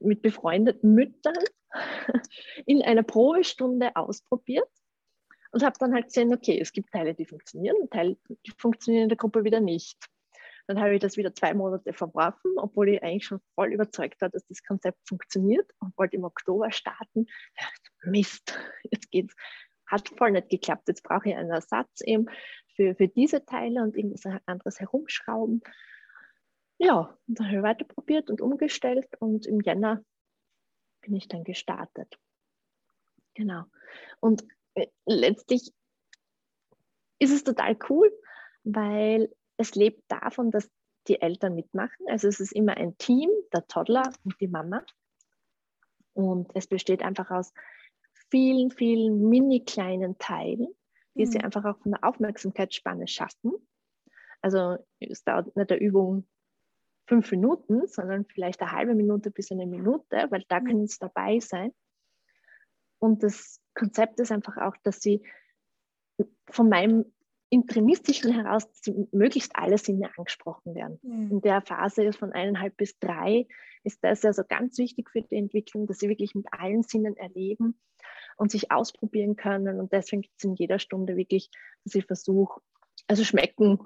[0.00, 1.36] mit befreundeten Müttern
[2.66, 4.68] in einer Probestunde ausprobiert
[5.50, 9.08] und habe dann halt gesehen, okay, es gibt Teile, die funktionieren Teile, die funktionieren in
[9.08, 9.98] der Gruppe wieder nicht.
[10.66, 14.28] Dann habe ich das wieder zwei Monate verworfen, obwohl ich eigentlich schon voll überzeugt war,
[14.28, 17.26] dass das Konzept funktioniert und wollte im Oktober starten.
[18.04, 18.58] Mist,
[18.90, 19.34] jetzt geht's.
[19.86, 20.86] hat voll nicht geklappt.
[20.88, 22.26] Jetzt brauche ich einen Ersatz eben
[22.76, 25.62] für, für diese Teile und irgendwas anderes herumschrauben.
[26.76, 30.04] Ja, und dann habe ich weiter probiert und umgestellt und im Jänner
[31.00, 32.18] bin ich dann gestartet.
[33.34, 33.64] Genau.
[34.20, 34.44] Und
[35.06, 35.72] letztlich
[37.18, 38.12] ist es total cool,
[38.64, 40.70] weil es lebt davon, dass
[41.08, 42.06] die Eltern mitmachen.
[42.08, 44.84] Also es ist immer ein Team, der Toddler und die Mama.
[46.12, 47.52] Und es besteht einfach aus
[48.30, 50.68] vielen, vielen mini kleinen Teilen,
[51.14, 51.30] die mhm.
[51.30, 53.52] sie einfach auch von der Aufmerksamkeitsspanne schaffen.
[54.40, 56.28] Also es dauert nicht der Übung
[57.06, 60.66] fünf Minuten, sondern vielleicht eine halbe Minute bis eine Minute, weil da mhm.
[60.66, 61.72] können sie dabei sein.
[62.98, 65.22] Und das Konzept ist einfach auch, dass sie
[66.50, 67.04] von meinem
[67.50, 68.68] Intrimistischen heraus
[69.12, 70.98] möglichst alle Sinne angesprochen werden.
[71.02, 71.30] Mhm.
[71.30, 73.46] In der Phase von eineinhalb bis drei
[73.84, 77.80] ist das also ganz wichtig für die Entwicklung, dass sie wirklich mit allen Sinnen erleben
[78.36, 79.80] und sich ausprobieren können.
[79.80, 81.50] Und deswegen gibt es in jeder Stunde wirklich,
[81.84, 82.60] dass ich versuche,
[83.06, 83.78] also schmecken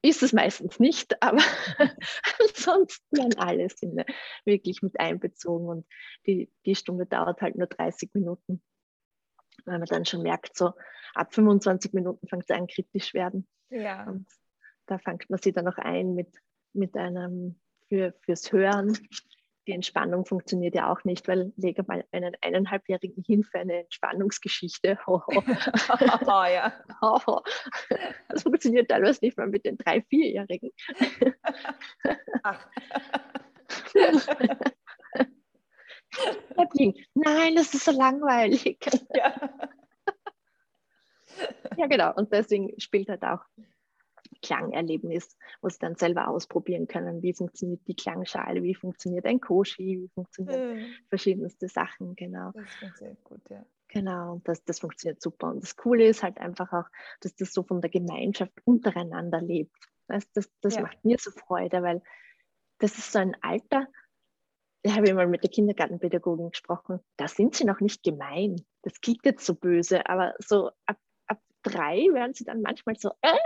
[0.00, 1.42] ist es meistens nicht, aber
[2.40, 4.06] ansonsten werden alle Sinne
[4.44, 5.86] wirklich mit einbezogen und
[6.26, 8.62] die, die Stunde dauert halt nur 30 Minuten
[9.64, 10.72] weil man dann schon merkt, so
[11.14, 13.46] ab 25 Minuten fängt es an kritisch werden.
[13.70, 14.04] Ja.
[14.04, 14.26] Und
[14.86, 16.36] da fängt man sich dann noch ein mit,
[16.72, 18.98] mit einem für, fürs Hören.
[19.66, 24.98] Die Entspannung funktioniert ja auch nicht, weil lege mal einen eineinhalbjährigen hin für eine Entspannungsgeschichte.
[25.08, 25.20] Oh,
[26.28, 26.72] ja.
[28.28, 30.70] das funktioniert teilweise nicht mal mit den drei, vierjährigen.
[32.44, 32.68] Ach.
[37.14, 38.78] Nein, das ist so langweilig.
[39.14, 39.34] Ja.
[41.76, 42.14] ja, genau.
[42.14, 43.44] Und deswegen spielt halt auch
[44.42, 50.02] Klangerlebnis, wo sie dann selber ausprobieren können, wie funktioniert die Klangschale, wie funktioniert ein Koshi,
[50.02, 50.86] wie funktionieren mhm.
[51.08, 52.52] verschiedenste Sachen, genau.
[52.54, 53.64] Das funktioniert gut, ja.
[53.88, 55.48] Genau, und das, das funktioniert super.
[55.48, 56.88] Und das Coole ist halt einfach auch,
[57.20, 59.76] dass das so von der Gemeinschaft untereinander lebt.
[60.08, 60.82] Das, das, das ja.
[60.82, 62.02] macht mir so Freude, weil
[62.78, 63.88] das ist so ein Alter,
[64.86, 68.64] da habe ich mal mit der Kindergartenpädagogin gesprochen, da sind sie noch nicht gemein.
[68.82, 70.96] Das klingt jetzt so böse, aber so ab,
[71.26, 73.36] ab drei werden sie dann manchmal so, äh,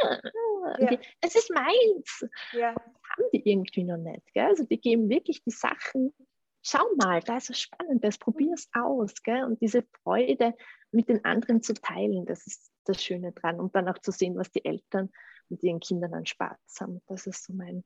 [0.81, 0.99] ja.
[1.23, 2.27] das ist meins.
[2.53, 2.75] Ja.
[2.75, 4.35] Das haben die irgendwie noch nicht.
[4.35, 4.45] Gell?
[4.45, 6.13] Also die geben wirklich die Sachen,
[6.61, 9.23] schau mal, da ist was Spannendes, probier es aus.
[9.23, 9.45] Gell?
[9.45, 10.55] Und diese Freude
[10.93, 13.61] mit den anderen zu teilen, das ist das Schöne dran.
[13.61, 15.11] Und dann auch zu sehen, was die Eltern
[15.49, 17.01] mit ihren Kindern an Spaß haben.
[17.07, 17.83] Das ist so mein,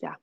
[0.00, 0.18] ja,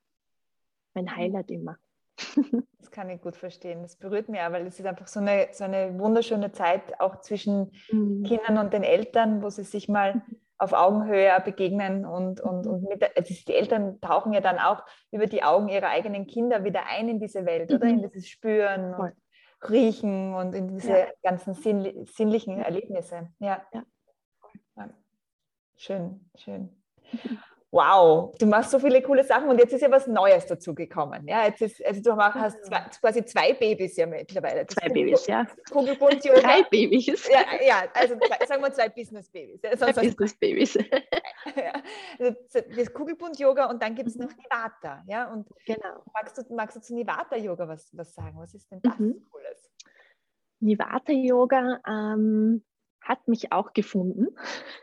[0.93, 1.15] mein mhm.
[1.15, 1.79] Highlight immer.
[2.79, 3.81] Das kann ich gut verstehen.
[3.81, 7.19] Das berührt mich auch, weil es ist einfach so eine, so eine wunderschöne Zeit auch
[7.19, 8.23] zwischen mhm.
[8.23, 10.21] Kindern und den Eltern, wo sie sich mal
[10.57, 15.27] auf Augenhöhe begegnen und, und, und mit, also die Eltern tauchen ja dann auch über
[15.27, 17.85] die Augen ihrer eigenen Kinder wieder ein in diese Welt, oder?
[17.85, 18.09] In mhm.
[18.09, 19.13] dieses Spüren und
[19.69, 21.07] Riechen und in diese ja.
[21.23, 23.29] ganzen sinn, sinnlichen Erlebnisse.
[23.39, 23.61] Ja.
[23.73, 23.83] ja.
[25.75, 26.69] Schön, schön.
[27.71, 31.27] wow, du machst so viele coole Sachen und jetzt ist ja was Neues dazugekommen.
[31.27, 34.65] Ja, jetzt ist, also du hast zwei, quasi zwei Babys ja mittlerweile.
[34.65, 35.45] Das zwei Babys, ja.
[35.69, 37.27] Kugelbund Drei Babys.
[37.29, 39.61] Ja, ja also zwei, sagen wir zwei Business-Babys.
[39.61, 40.73] Zwei Business-Babys.
[41.55, 41.73] ja,
[42.19, 42.35] also
[42.75, 45.03] das Kugelbund-Yoga und dann gibt es noch Nivata.
[45.07, 46.03] Ja, und genau.
[46.13, 48.37] magst, du, magst du zu Nivata-Yoga was, was sagen?
[48.39, 49.25] Was ist denn das mhm.
[49.29, 49.71] Cooles?
[50.59, 52.63] Nivata-Yoga ähm,
[53.07, 54.27] hat mich auch gefunden.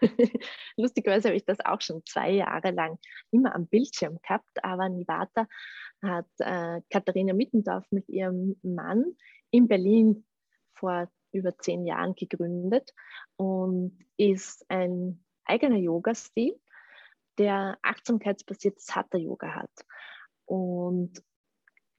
[0.77, 2.99] Lustigerweise habe ich das auch schon zwei Jahre lang
[3.31, 5.47] immer am Bildschirm gehabt, aber Nivata
[6.03, 9.05] hat äh, Katharina Mittendorf mit ihrem Mann
[9.51, 10.27] in Berlin
[10.73, 12.93] vor über zehn Jahren gegründet
[13.37, 16.59] und ist ein eigener Yoga-Stil,
[17.39, 19.71] der achtsamkeitsbasiertes Hatha-Yoga hat
[20.47, 21.23] und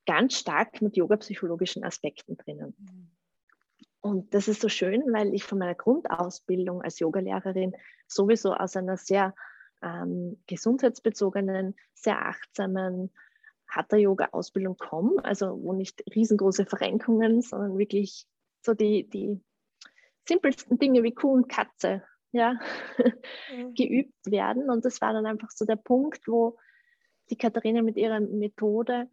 [0.05, 3.14] ganz stark mit yoga-psychologischen Aspekten drinnen.
[4.05, 7.75] Und das ist so schön, weil ich von meiner Grundausbildung als Yogalehrerin
[8.07, 9.33] sowieso aus einer sehr
[9.81, 13.11] ähm, gesundheitsbezogenen, sehr achtsamen
[13.67, 18.27] Hatha-Yoga-Ausbildung komme, also wo nicht riesengroße Verrenkungen, sondern wirklich
[18.61, 19.41] so die, die
[20.27, 22.59] simpelsten Dinge wie Kuh und Katze ja,
[23.55, 23.73] mhm.
[23.73, 24.69] geübt werden.
[24.69, 26.59] Und das war dann einfach so der Punkt, wo
[27.31, 29.09] die Katharina mit ihrer Methode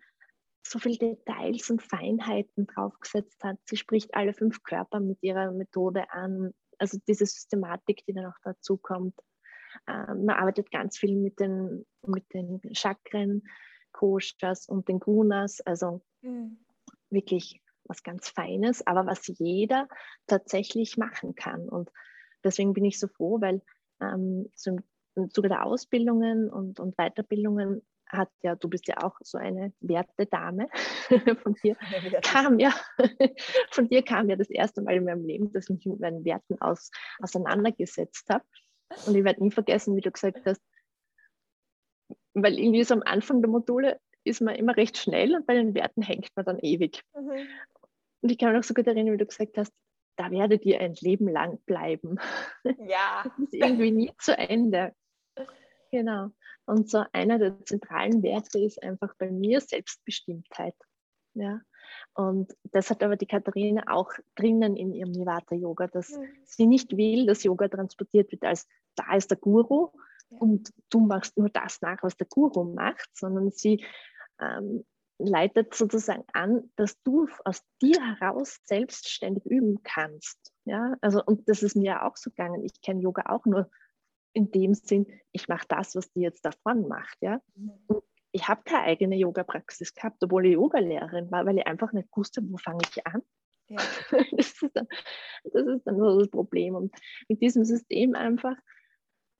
[0.62, 3.59] so viele Details und Feinheiten draufgesetzt hat.
[3.64, 6.55] Sie spricht alle fünf Körper mit ihrer Methode an.
[6.79, 9.14] Also diese Systematik, die dann auch dazu kommt.
[9.88, 13.42] Ähm, man arbeitet ganz viel mit den, mit den Chakren,
[13.92, 15.61] Koshas und den Gunas.
[15.61, 16.59] Also mhm.
[17.11, 19.88] wirklich was ganz Feines, aber was jeder
[20.27, 21.68] tatsächlich machen kann.
[21.68, 21.90] Und
[22.44, 23.62] deswegen bin ich so froh, weil
[24.01, 24.79] ähm, so
[25.14, 29.72] im Zuge der Ausbildungen und, und Weiterbildungen hat ja, du bist ja auch so eine
[29.81, 30.68] Wertedame
[31.42, 31.77] von dir,
[32.22, 32.72] kam ja,
[33.70, 36.25] von dir kam ja das erste Mal in meinem Leben, dass ich mich mit meinen
[36.25, 38.44] Werten aus, auseinandergesetzt habe.
[39.07, 40.61] Und ich werde nie vergessen, wie du gesagt hast,
[42.35, 45.75] weil irgendwie so am Anfang der Module ist man immer recht schnell und bei den
[45.75, 47.03] Werten hängt man dann ewig.
[47.14, 47.48] Mhm.
[48.20, 49.72] Und ich kann mich noch so gut erinnern, wie du gesagt hast,
[50.16, 52.18] da werdet ihr ein Leben lang bleiben.
[52.87, 53.25] Ja.
[53.25, 54.94] Das ist irgendwie nie zu Ende.
[55.92, 56.31] Genau.
[56.64, 60.74] Und so einer der zentralen Werte ist einfach bei mir Selbstbestimmtheit.
[61.35, 61.61] Ja.
[62.14, 66.24] Und das hat aber die Katharina auch drinnen in ihrem Nivata-Yoga, dass mhm.
[66.44, 69.90] sie nicht will, dass Yoga transportiert wird als da ist der Guru
[70.31, 70.38] ja.
[70.38, 73.85] und du machst nur das nach, was der Guru macht, sondern sie
[74.40, 74.85] ähm,
[75.18, 80.52] leitet sozusagen an, dass du aus dir heraus selbstständig üben kannst.
[80.64, 82.64] Ja, also und das ist mir auch so gegangen.
[82.64, 83.70] Ich kenne Yoga auch nur
[84.33, 87.18] in dem Sinn, ich mache das, was die jetzt davon macht.
[87.21, 87.40] Ja?
[87.55, 87.73] Mhm.
[87.87, 92.09] Und ich habe keine eigene Yoga-Praxis gehabt, obwohl ich Yogalehrerin war, weil ich einfach nicht
[92.16, 93.23] wusste, wo fange ich an.
[93.68, 93.79] Ja.
[94.37, 94.87] Das, ist dann,
[95.45, 96.75] das ist dann so das Problem.
[96.75, 96.95] Und
[97.29, 98.57] mit diesem System einfach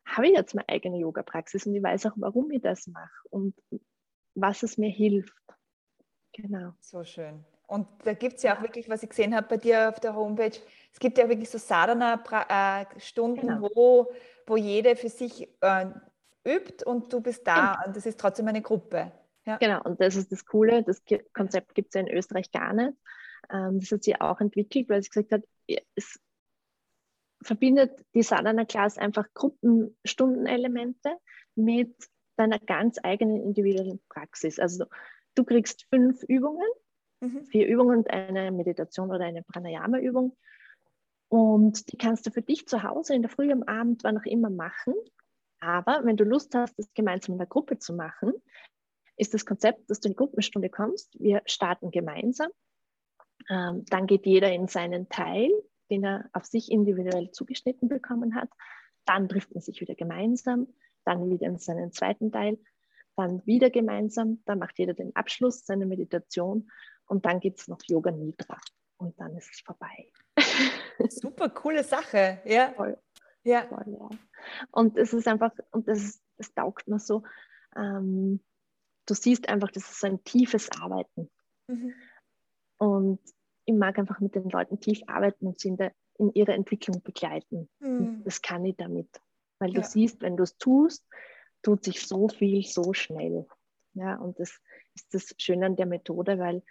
[0.07, 3.55] habe ich jetzt meine eigene Yoga-Praxis und ich weiß auch, warum ich das mache und
[4.35, 5.33] was es mir hilft.
[6.33, 6.73] Genau.
[6.81, 7.45] So schön.
[7.73, 10.15] Und da gibt es ja auch wirklich, was ich gesehen habe bei dir auf der
[10.15, 10.59] Homepage,
[10.93, 13.71] es gibt ja wirklich so Sadhana-Stunden, genau.
[13.75, 14.13] wo,
[14.47, 15.87] wo jede für sich äh,
[16.47, 17.87] übt und du bist da genau.
[17.87, 19.11] und das ist trotzdem eine Gruppe.
[19.47, 19.57] Ja.
[19.57, 22.93] Genau, und das ist das Coole, das Konzept gibt es ja in Österreich gar nicht.
[23.51, 25.43] Ähm, das hat sie auch entwickelt, weil sie gesagt hat,
[25.95, 26.21] es
[27.43, 31.17] verbindet die Sadhana Class einfach Gruppenstundenelemente
[31.55, 31.97] mit
[32.37, 34.59] deiner ganz eigenen individuellen Praxis.
[34.59, 34.85] Also
[35.37, 36.69] du kriegst fünf Übungen,
[37.23, 37.45] mhm.
[37.47, 40.37] vier Übungen und eine Meditation oder eine Pranayama-Übung.
[41.29, 44.27] Und die kannst du für dich zu Hause in der Früh, am Abend, wann auch
[44.27, 44.95] immer machen.
[45.61, 48.35] Aber wenn du Lust hast, das gemeinsam in der Gruppe zu machen,
[49.17, 51.19] ist das Konzept, dass du in die Gruppenstunde kommst.
[51.19, 52.51] Wir starten gemeinsam.
[53.49, 55.51] Ähm, dann geht jeder in seinen Teil,
[55.91, 58.51] den er auf sich individuell zugeschnitten bekommen hat.
[59.05, 60.69] Dann trifft man sich wieder gemeinsam,
[61.05, 62.59] dann wieder in seinen zweiten Teil,
[63.17, 64.43] dann wieder gemeinsam.
[64.45, 66.71] Dann macht jeder den Abschluss, seine Meditation
[67.07, 68.59] und dann gibt es noch Yoga Nidra
[68.97, 70.11] und dann ist es vorbei.
[71.09, 72.73] Super coole Sache, ja.
[72.73, 72.99] Voll.
[73.45, 73.67] Ja.
[73.67, 74.09] Voll, ja.
[74.71, 77.23] Und es ist einfach, und das, das taugt mir so,
[77.77, 78.41] ähm,
[79.07, 81.31] du siehst einfach, das ist so ein tiefes Arbeiten.
[81.67, 81.95] Mhm.
[82.79, 83.21] Und
[83.65, 87.03] ich mag einfach mit den Leuten tief arbeiten und sie in, der, in ihrer Entwicklung
[87.03, 87.69] begleiten.
[87.81, 88.23] Mhm.
[88.25, 89.09] Das kann ich damit.
[89.59, 89.81] Weil ja.
[89.81, 91.07] du siehst, wenn du es tust,
[91.63, 93.47] tut sich so viel so schnell.
[93.95, 94.59] Ja, und das
[94.95, 96.63] ist das Schöne an der Methode, weil,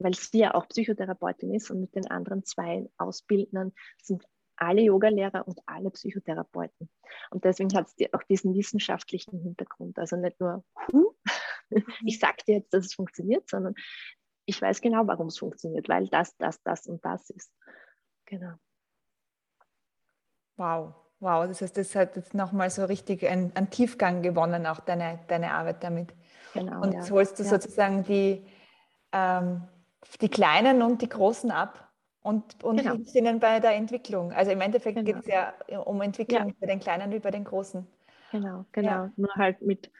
[0.00, 4.24] weil sie ja auch Psychotherapeutin ist und mit den anderen zwei Ausbildnern sind
[4.56, 6.90] alle Yogalehrer und alle Psychotherapeuten.
[7.30, 9.98] Und deswegen hat es auch diesen wissenschaftlichen Hintergrund.
[9.98, 11.14] Also nicht nur, huh,
[12.04, 13.74] ich sage dir jetzt, dass es funktioniert, sondern
[14.44, 17.52] ich weiß genau, warum es funktioniert, weil das, das, das und das ist.
[18.26, 18.54] Genau.
[20.56, 21.46] Wow, wow.
[21.46, 25.52] Das heißt, das hat jetzt nochmal so richtig einen, einen, Tiefgang gewonnen, auch deine, deine
[25.52, 26.12] Arbeit damit.
[26.52, 26.82] Genau.
[26.82, 27.14] Und jetzt ja.
[27.14, 27.48] holst du ja.
[27.48, 28.44] sozusagen die,
[29.12, 29.62] ähm,
[30.20, 31.90] die Kleinen und die Großen ab
[32.22, 32.94] und, und genau.
[32.94, 34.32] hilfst ihnen bei der Entwicklung.
[34.32, 35.06] Also im Endeffekt genau.
[35.06, 36.54] geht es ja um Entwicklung ja.
[36.60, 37.86] bei den Kleinen wie bei den Großen.
[38.30, 38.90] Genau, genau.
[38.90, 39.12] Ja.
[39.16, 39.90] Nur halt mit,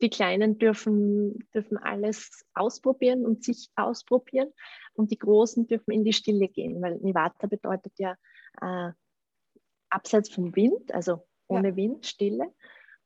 [0.00, 4.52] die Kleinen dürfen, dürfen alles ausprobieren und sich ausprobieren
[4.94, 8.16] und die Großen dürfen in die Stille gehen, weil Nivata bedeutet ja
[8.60, 8.92] äh,
[9.90, 11.76] abseits vom Wind, also ohne ja.
[11.76, 12.54] Wind, Stille.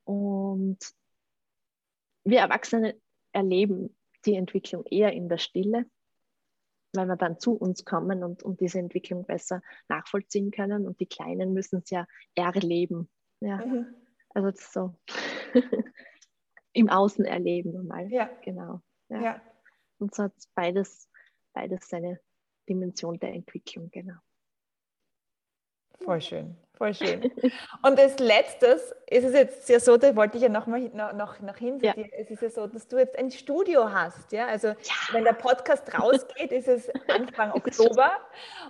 [0.05, 0.79] Und
[2.25, 2.97] wir Erwachsene
[3.33, 5.87] erleben die Entwicklung eher in der Stille
[6.93, 10.87] weil wir dann zu uns kommen und, und diese Entwicklung besser nachvollziehen können.
[10.87, 13.09] Und die Kleinen müssen es ja erleben.
[13.41, 13.65] Ja.
[13.65, 13.87] Mhm.
[14.31, 14.95] Also so
[16.73, 18.11] im Außen erleben normal.
[18.11, 18.31] Ja.
[18.43, 18.81] Genau.
[19.09, 19.21] Ja.
[19.21, 19.43] ja.
[19.99, 21.09] Und so hat beides,
[21.53, 22.21] beides seine
[22.69, 24.17] Dimension der Entwicklung, genau.
[26.05, 26.57] Voll schön.
[26.83, 27.23] Voll schön.
[27.83, 31.13] Und als letztes ist es jetzt ja so, da wollte ich ja noch mal noch,
[31.13, 31.79] noch, noch hin.
[31.81, 31.95] Ja.
[32.19, 34.33] Es ist ja so, dass du jetzt ein Studio hast.
[34.33, 34.47] Ja?
[34.49, 34.75] Also ja.
[35.13, 38.11] wenn der Podcast rausgeht, ist es Anfang Oktober.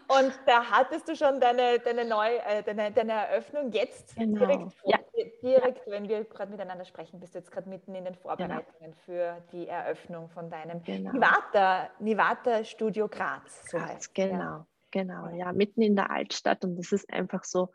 [0.08, 4.40] Und da hattest du schon deine, deine, neue, äh, deine, deine Eröffnung jetzt genau.
[4.40, 4.98] direkt, vor, ja.
[5.42, 8.96] direkt wenn wir gerade miteinander sprechen, bist du jetzt gerade mitten in den Vorbereitungen genau.
[9.06, 11.12] für die Eröffnung von deinem genau.
[11.12, 13.70] Nivata, Nivata Studio Graz.
[13.70, 14.66] So Graz, genau.
[14.92, 17.72] Genau, ja, mitten in der Altstadt und das ist einfach so,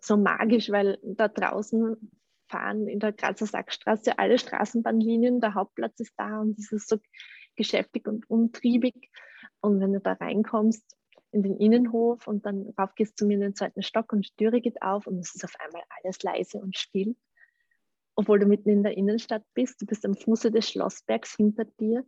[0.00, 2.12] so magisch, weil da draußen
[2.48, 6.98] fahren in der Grazer Sackstraße alle Straßenbahnlinien, der Hauptplatz ist da und es ist so
[7.56, 9.10] geschäftig und umtriebig.
[9.60, 10.96] Und wenn du da reinkommst
[11.32, 14.36] in den Innenhof und dann rauf gehst zu mir in den zweiten Stock und die
[14.36, 17.16] Türe geht auf und es ist auf einmal alles leise und still.
[18.16, 19.80] obwohl du mitten in der Innenstadt bist.
[19.80, 22.04] Du bist am Fuße des Schlossbergs hinter dir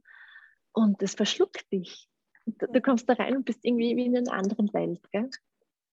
[0.73, 2.11] und es verschluckt dich.
[2.46, 5.09] Du, kommst da rein und bist irgendwie wie in einer anderen Welt.
[5.12, 5.31] Gell?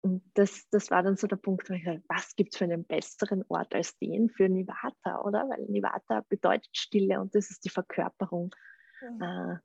[0.00, 2.64] Und das, das war dann so der Punkt, wo ich dachte, was gibt es für
[2.64, 5.48] einen besseren Ort als den für Nivata, oder?
[5.48, 8.54] Weil Nivata bedeutet Stille und das ist die Verkörperung
[9.02, 9.22] mhm.
[9.22, 9.56] äh,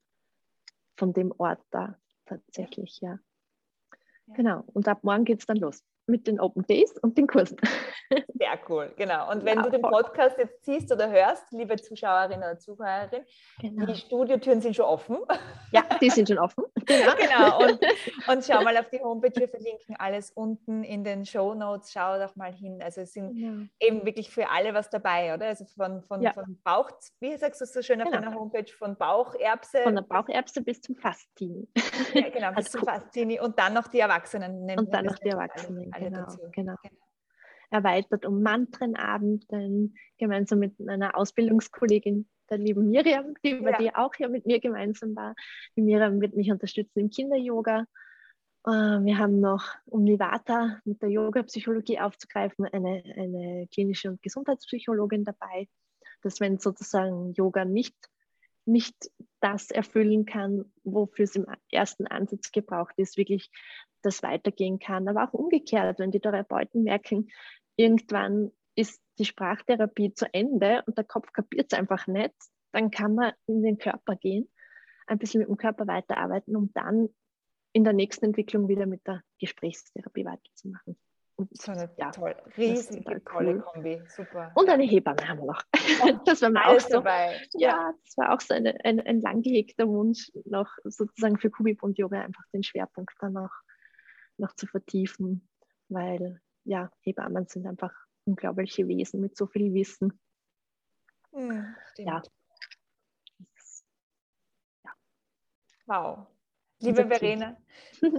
[0.97, 3.19] von dem Ort da tatsächlich, ja.
[4.27, 4.33] ja.
[4.35, 7.57] Genau, und ab morgen geht es dann los mit den Open Days und den Kursen.
[8.37, 9.31] Sehr cool, genau.
[9.31, 13.23] Und wenn ja, du den Podcast jetzt siehst oder hörst, liebe Zuschauerin oder Zuhörerin,
[13.59, 13.85] genau.
[13.85, 15.17] die Studiotüren sind schon offen.
[15.71, 16.63] Ja, die sind schon offen.
[16.85, 17.13] Genau.
[17.15, 17.63] genau.
[17.63, 17.79] Und,
[18.27, 21.93] und, schau mal auf die Homepage, wir verlinken alles unten in den Show Notes.
[21.93, 22.81] Schau doch mal hin.
[22.83, 23.51] Also es sind ja.
[23.51, 23.65] Genau.
[23.79, 25.45] eben wirklich für alle was dabei, oder?
[25.45, 26.33] Also von, von, ja.
[26.33, 28.21] von Bauch, wie sagst du es so schön auf genau.
[28.21, 29.83] deiner Homepage, von Baucherbse.
[29.83, 31.69] Von der Baucherbse bis zum Fastini.
[32.13, 33.39] Ja, genau, bis also zum Fastini.
[33.39, 34.69] Und dann noch die Erwachsenen.
[34.77, 36.39] Und dann noch die Erwachsenen alle genau, dazu.
[36.51, 36.75] Genau.
[37.69, 43.77] Erweitert um Mantrenabenden, gemeinsam mit meiner Ausbildungskollegin, der lieben Miriam, die ja.
[43.77, 45.33] die auch hier mit mir gemeinsam war.
[45.75, 47.85] Die Miriam wird mich unterstützen im Kinder-Yoga.
[48.65, 55.23] Äh, wir haben noch, um Nivata mit der Yoga-Psychologie aufzugreifen, eine, eine klinische und Gesundheitspsychologin
[55.23, 55.67] dabei,
[56.21, 57.95] dass wenn sozusagen Yoga nicht,
[58.65, 58.95] nicht
[59.41, 63.49] das erfüllen kann, wofür es im ersten Ansatz gebraucht ist, wirklich
[64.01, 65.07] das weitergehen kann.
[65.07, 67.29] Aber auch umgekehrt, wenn die Therapeuten merken,
[67.75, 72.33] irgendwann ist die Sprachtherapie zu Ende und der Kopf kapiert es einfach nicht,
[72.71, 74.49] dann kann man in den Körper gehen,
[75.05, 77.09] ein bisschen mit dem Körper weiterarbeiten, um dann
[77.73, 80.97] in der nächsten Entwicklung wieder mit der Gesprächstherapie weiterzumachen.
[81.49, 83.61] Und so eine ja, toll, riesige, tolle cool.
[83.61, 84.51] Kombi, super.
[84.55, 85.61] Und eine Hebamme haben wir noch.
[86.25, 86.89] Das war mir auch so.
[86.89, 87.41] Dabei.
[87.53, 91.97] Ja, das war auch so eine, ein, ein lang gehegter Wunsch, noch sozusagen für Kubibund
[91.97, 93.51] Yoga einfach den Schwerpunkt dann noch
[94.37, 95.47] noch zu vertiefen,
[95.89, 97.93] weil ja, Hebammen sind einfach
[98.25, 100.19] unglaubliche Wesen mit so viel Wissen.
[101.31, 102.21] Hm, ja.
[104.83, 104.91] ja.
[105.85, 106.27] Wow.
[106.83, 107.57] Liebe Verena,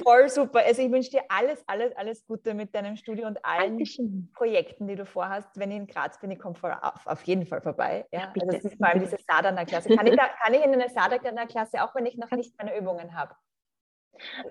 [0.02, 0.60] voll super.
[0.64, 4.30] Also ich wünsche dir alles, alles, alles Gute mit deinem Studio und allen Dankeschön.
[4.34, 5.48] Projekten, die du vorhast.
[5.56, 8.06] Wenn ich in Graz bin, ich komme auf, auf jeden Fall vorbei.
[8.12, 8.32] Ja?
[8.34, 9.96] ja also vor allem diese Sadhana-Klasse.
[9.96, 13.34] Kann, ich kann ich in eine Sadhana-Klasse, auch wenn ich noch nicht meine Übungen habe?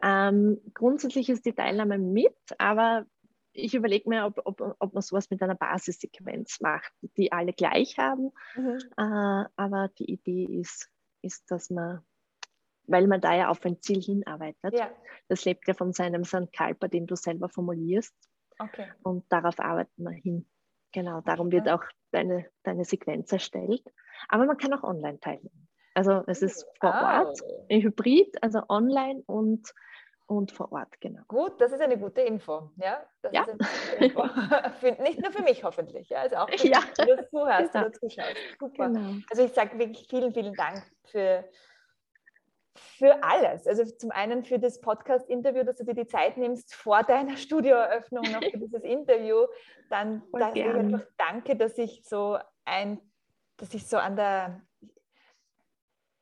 [0.02, 3.06] Ähm, grundsätzlich ist die Teilnahme mit, aber
[3.54, 7.97] ich überlege mir, ob, ob, ob man sowas mit einer Basissequenz macht, die alle gleich
[7.97, 8.32] haben.
[8.56, 8.80] Mhm.
[8.97, 10.89] Äh, aber die Idee ist,
[11.21, 12.04] ist, dass man,
[12.88, 14.89] weil man da ja auf ein Ziel hinarbeitet, ja.
[15.28, 18.13] das lebt ja von seinem Sandkalper, den du selber formulierst.
[18.60, 18.88] Okay.
[19.04, 20.46] Und darauf arbeitet man hin.
[20.91, 23.84] Genau, darum wird auch deine, deine Sequenz erstellt.
[24.30, 25.67] Aber man kann auch online teilnehmen.
[25.96, 27.28] Also es ist vor wow.
[27.28, 29.72] Ort, Hybrid, also online und,
[30.26, 31.22] und vor Ort, genau.
[31.28, 32.72] Gut, das ist eine gute Info.
[32.78, 33.46] Ja, das ja.
[34.00, 34.24] Info.
[34.80, 36.80] für, nicht nur für mich hoffentlich, ja, also auch für ja.
[36.80, 37.86] dich, du zuhörst genau.
[37.86, 38.36] oder zuschaust.
[38.60, 38.88] Super.
[38.88, 39.22] Genau.
[39.30, 41.43] Also ich sage wirklich vielen, vielen Dank für,
[42.76, 43.68] für alles.
[43.68, 48.24] Also zum einen für das Podcast-Interview, dass du dir die Zeit nimmst vor deiner Studioeröffnung
[48.32, 49.46] noch für dieses Interview.
[49.90, 53.00] Dann dass ich einfach danke, dass ich so ein,
[53.58, 54.62] dass ich so an der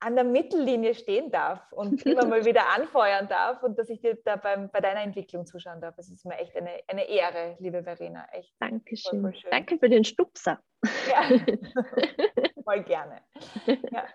[0.02, 4.18] an der Mittellinie stehen darf und immer mal wieder anfeuern darf und dass ich dir
[4.26, 5.96] da beim, bei deiner Entwicklung zuschauen darf.
[5.98, 8.28] Es ist mir echt eine, eine Ehre, liebe Verena.
[8.32, 9.22] Echt Dankeschön.
[9.22, 10.60] Voll, voll Danke für den Stupser.
[11.08, 11.30] Ja,
[12.64, 13.22] voll gerne.
[13.92, 14.08] Ja.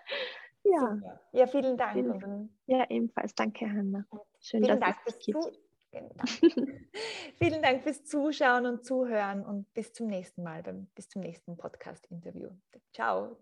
[0.71, 1.19] Ja.
[1.31, 1.93] ja, vielen Dank.
[1.93, 3.33] Vielen, ja, ebenfalls.
[3.35, 4.05] Danke, Hanna.
[4.39, 5.51] Schön, vielen dass Dank es fürs Zu
[5.91, 6.23] genau.
[7.37, 11.57] vielen Dank fürs Zuschauen und Zuhören und bis zum nächsten Mal, beim, bis zum nächsten
[11.57, 12.49] Podcast-Interview.
[12.93, 13.37] Ciao.